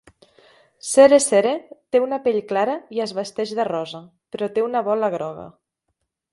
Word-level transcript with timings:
CereCere 0.91 1.51
té 1.95 2.01
una 2.05 2.19
pell 2.25 2.41
clara 2.53 2.79
i 2.97 3.03
es 3.07 3.15
vesteix 3.19 3.53
de 3.61 3.69
rosa, 3.71 4.03
però 4.37 4.51
té 4.57 4.67
una 4.71 4.85
bola 4.91 5.15
groga. 5.19 5.49